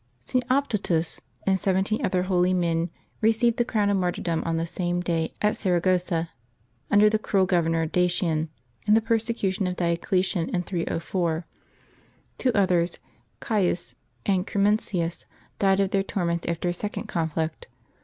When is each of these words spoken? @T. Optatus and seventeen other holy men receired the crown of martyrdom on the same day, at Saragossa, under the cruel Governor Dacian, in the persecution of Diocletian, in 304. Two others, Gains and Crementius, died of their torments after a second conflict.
@T. 0.25 0.41
Optatus 0.49 1.21
and 1.45 1.59
seventeen 1.59 2.03
other 2.03 2.23
holy 2.23 2.55
men 2.55 2.89
receired 3.21 3.57
the 3.57 3.63
crown 3.63 3.87
of 3.91 3.97
martyrdom 3.97 4.41
on 4.47 4.57
the 4.57 4.65
same 4.65 4.99
day, 4.99 5.35
at 5.43 5.55
Saragossa, 5.55 6.31
under 6.89 7.07
the 7.07 7.19
cruel 7.19 7.45
Governor 7.45 7.85
Dacian, 7.85 8.49
in 8.87 8.95
the 8.95 8.99
persecution 8.99 9.67
of 9.67 9.75
Diocletian, 9.75 10.49
in 10.49 10.63
304. 10.63 11.45
Two 12.39 12.51
others, 12.55 12.97
Gains 13.47 13.93
and 14.25 14.47
Crementius, 14.47 15.27
died 15.59 15.79
of 15.79 15.91
their 15.91 16.01
torments 16.01 16.47
after 16.47 16.69
a 16.69 16.73
second 16.73 17.03
conflict. 17.03 17.67